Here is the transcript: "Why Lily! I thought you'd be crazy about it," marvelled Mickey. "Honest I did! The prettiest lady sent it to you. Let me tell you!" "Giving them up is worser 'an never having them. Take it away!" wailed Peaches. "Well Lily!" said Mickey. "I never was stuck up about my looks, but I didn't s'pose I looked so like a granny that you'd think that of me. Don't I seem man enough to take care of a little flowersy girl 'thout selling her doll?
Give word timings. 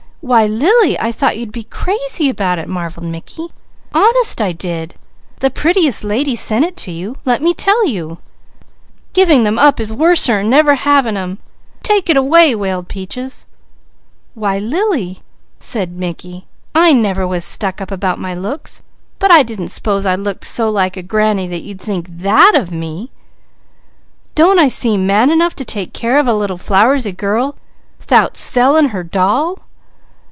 "Why 0.23 0.45
Lily! 0.45 0.99
I 0.99 1.11
thought 1.11 1.37
you'd 1.39 1.51
be 1.51 1.63
crazy 1.63 2.29
about 2.29 2.59
it," 2.59 2.69
marvelled 2.69 3.07
Mickey. 3.07 3.47
"Honest 3.91 4.39
I 4.39 4.51
did! 4.51 4.93
The 5.39 5.49
prettiest 5.49 6.03
lady 6.03 6.35
sent 6.35 6.63
it 6.63 6.77
to 6.77 6.91
you. 6.91 7.17
Let 7.25 7.41
me 7.41 7.55
tell 7.55 7.87
you!" 7.87 8.19
"Giving 9.13 9.43
them 9.43 9.57
up 9.57 9.79
is 9.79 9.91
worser 9.91 10.37
'an 10.39 10.47
never 10.51 10.75
having 10.75 11.15
them. 11.15 11.39
Take 11.81 12.07
it 12.07 12.17
away!" 12.17 12.53
wailed 12.53 12.87
Peaches. 12.87 13.47
"Well 14.35 14.59
Lily!" 14.59 15.21
said 15.59 15.93
Mickey. 15.97 16.45
"I 16.75 16.93
never 16.93 17.25
was 17.25 17.43
stuck 17.43 17.81
up 17.81 17.89
about 17.89 18.19
my 18.19 18.35
looks, 18.35 18.83
but 19.17 19.31
I 19.31 19.41
didn't 19.41 19.69
s'pose 19.69 20.05
I 20.05 20.13
looked 20.13 20.45
so 20.45 20.69
like 20.69 20.95
a 20.95 21.01
granny 21.01 21.47
that 21.47 21.63
you'd 21.63 21.81
think 21.81 22.05
that 22.19 22.53
of 22.53 22.71
me. 22.71 23.09
Don't 24.35 24.59
I 24.59 24.67
seem 24.67 25.07
man 25.07 25.31
enough 25.31 25.55
to 25.55 25.65
take 25.65 25.93
care 25.93 26.19
of 26.19 26.27
a 26.27 26.35
little 26.35 26.59
flowersy 26.59 27.11
girl 27.11 27.55
'thout 27.99 28.37
selling 28.37 28.89
her 28.89 29.01
doll? 29.03 29.57